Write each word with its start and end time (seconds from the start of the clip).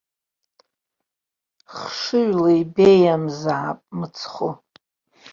Хшыҩла 1.73 2.51
ибеиамзаап 2.61 3.79
мыцхәы! 3.97 4.51